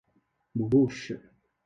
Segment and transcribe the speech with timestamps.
[0.51, 1.21] 母陆氏。